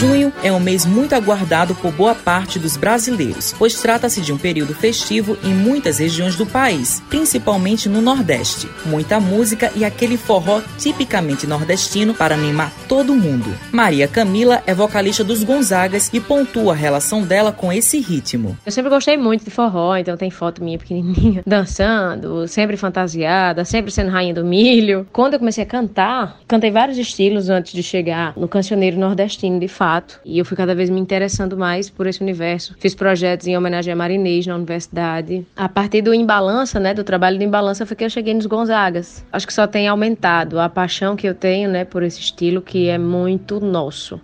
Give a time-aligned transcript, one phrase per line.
[0.00, 4.38] Junho é um mês muito aguardado por boa parte dos brasileiros, pois trata-se de um
[4.38, 8.66] período festivo em muitas regiões do país, principalmente no Nordeste.
[8.86, 13.54] Muita música e aquele forró tipicamente nordestino para animar todo mundo.
[13.70, 18.56] Maria Camila é vocalista dos Gonzagas e pontua a relação dela com esse ritmo.
[18.64, 23.90] Eu sempre gostei muito de forró, então tem foto minha pequenininha dançando, sempre fantasiada, sempre
[23.90, 25.06] sendo rainha do milho.
[25.12, 29.68] Quando eu comecei a cantar, cantei vários estilos antes de chegar no cancioneiro nordestino, de
[29.68, 29.89] fato.
[30.24, 32.74] E eu fui cada vez me interessando mais por esse universo.
[32.78, 35.46] Fiz projetos em homenagem a Marinês na universidade.
[35.56, 39.24] A partir do Embalança, né, do trabalho do Embalança, foi que eu cheguei nos Gonzagas.
[39.32, 42.88] Acho que só tem aumentado a paixão que eu tenho, né, por esse estilo que
[42.88, 44.20] é muito nosso.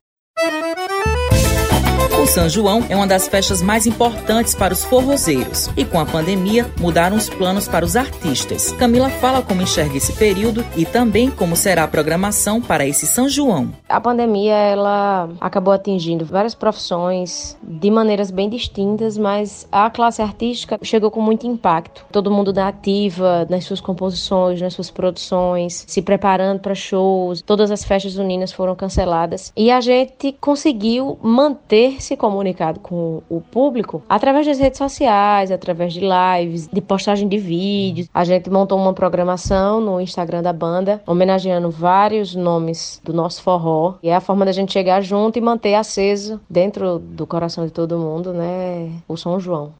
[2.27, 6.05] O São João é uma das festas mais importantes para os forrozeiros e com a
[6.05, 8.73] pandemia mudaram os planos para os artistas.
[8.73, 13.29] Camila fala como enxerga esse período e também como será a programação para esse São
[13.29, 13.73] João.
[13.89, 20.81] A pandemia ela acabou atingindo várias profissões de maneiras bem distintas, mas a classe artística
[20.83, 22.05] chegou com muito impacto.
[22.11, 27.41] Todo mundo da ativa nas suas composições, nas suas produções, se preparando para shows.
[27.41, 34.03] Todas as festas juninas foram canceladas e a gente conseguiu manter-se comunicado com o público
[34.09, 38.09] através das redes sociais, através de lives, de postagem de vídeos.
[38.13, 43.95] A gente montou uma programação no Instagram da banda, homenageando vários nomes do nosso forró.
[44.03, 47.73] E é a forma da gente chegar junto e manter aceso dentro do coração de
[47.73, 48.91] todo mundo, né?
[49.07, 49.75] O São João.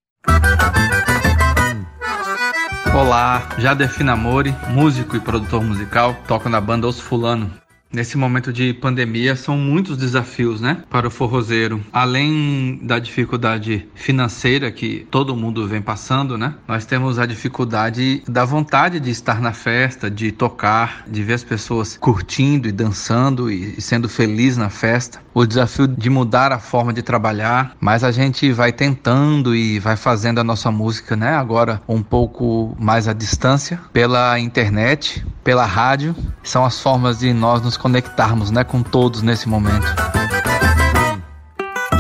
[2.95, 7.66] Olá, Jader Finamori, músico e produtor musical, toco na banda Os Fulano.
[7.93, 11.81] Nesse momento de pandemia, são muitos desafios, né, para o forrozeiro.
[11.93, 18.45] Além da dificuldade financeira que todo mundo vem passando, né, nós temos a dificuldade da
[18.45, 23.81] vontade de estar na festa, de tocar, de ver as pessoas curtindo e dançando e
[23.81, 25.21] sendo feliz na festa.
[25.33, 29.97] O desafio de mudar a forma de trabalhar, mas a gente vai tentando e vai
[29.97, 36.13] fazendo a nossa música, né, agora um pouco mais à distância, pela internet, pela rádio.
[36.43, 39.87] São as formas de nós nos conectarmos né, com todos nesse momento.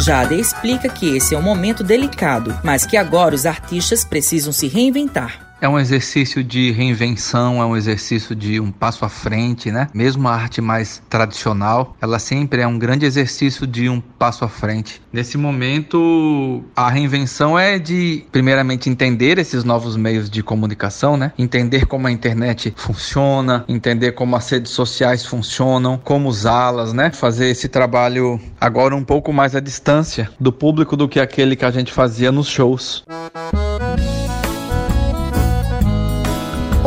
[0.00, 4.66] Jade explica que esse é um momento delicado, mas que agora os artistas precisam se
[4.66, 5.45] reinventar.
[5.58, 9.88] É um exercício de reinvenção, é um exercício de um passo à frente, né?
[9.94, 14.48] Mesmo a arte mais tradicional, ela sempre é um grande exercício de um passo à
[14.48, 15.00] frente.
[15.10, 21.32] Nesse momento, a reinvenção é de, primeiramente, entender esses novos meios de comunicação, né?
[21.38, 27.10] Entender como a internet funciona, entender como as redes sociais funcionam, como usá-las, né?
[27.12, 31.64] Fazer esse trabalho agora um pouco mais à distância do público do que aquele que
[31.64, 33.02] a gente fazia nos shows.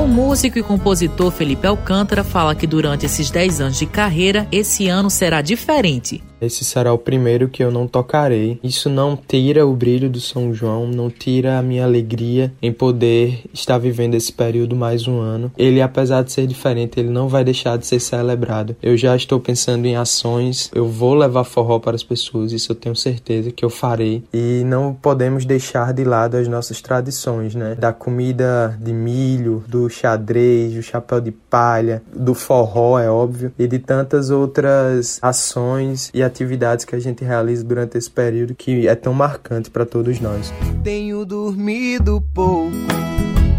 [0.09, 5.09] Músico e compositor Felipe Alcântara fala que durante esses 10 anos de carreira, esse ano
[5.09, 6.23] será diferente.
[6.41, 8.59] Esse será o primeiro que eu não tocarei.
[8.63, 13.43] Isso não tira o brilho do São João, não tira a minha alegria em poder
[13.53, 15.51] estar vivendo esse período mais um ano.
[15.57, 18.75] Ele, apesar de ser diferente, ele não vai deixar de ser celebrado.
[18.81, 22.75] Eu já estou pensando em ações, eu vou levar forró para as pessoas, isso eu
[22.75, 24.23] tenho certeza que eu farei.
[24.33, 27.75] E não podemos deixar de lado as nossas tradições, né?
[27.75, 33.67] Da comida de milho, do xadrez, do chapéu de palha, do forró, é óbvio, e
[33.67, 38.95] de tantas outras ações e atividades que a gente realiza durante esse período que é
[38.95, 40.53] tão marcante para todos nós.
[40.83, 42.71] Tenho dormido pouco.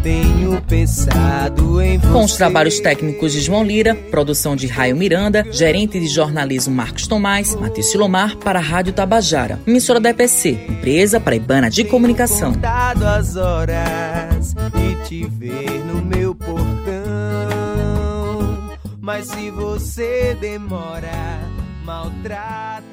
[0.03, 2.13] Tenho pensado em você.
[2.13, 7.07] Com os trabalhos técnicos de João Lira, produção de Raio Miranda, gerente de jornalismo Marcos
[7.07, 12.55] Tomás, Matheus Silomar para a Rádio Tabajara, emissora da EPC, empresa paraibana de comunicação.
[12.63, 16.71] as horas e te ver no meu portão.
[19.03, 21.50] Mas se você demora
[21.91, 22.90] maltrata